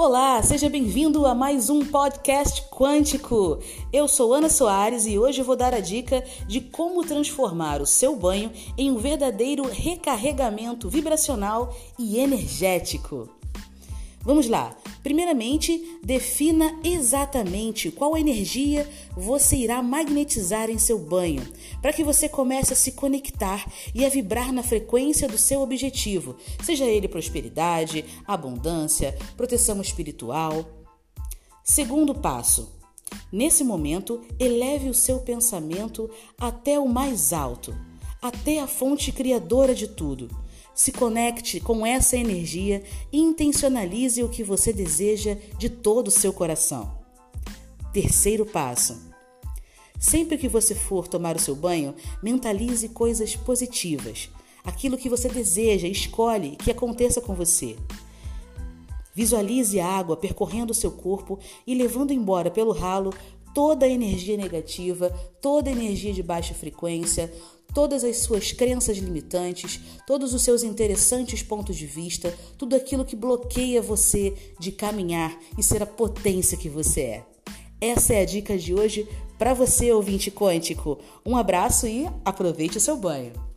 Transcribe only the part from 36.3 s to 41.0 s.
até o mais alto, até a fonte criadora de tudo se